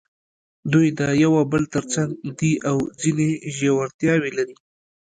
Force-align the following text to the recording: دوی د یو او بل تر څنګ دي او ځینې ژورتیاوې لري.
دوی 0.71 0.87
د 0.99 1.01
یو 1.23 1.31
او 1.41 1.45
بل 1.53 1.63
تر 1.73 1.83
څنګ 1.93 2.09
دي 2.39 2.51
او 2.69 2.77
ځینې 3.01 3.29
ژورتیاوې 3.57 4.31
لري. 4.37 4.55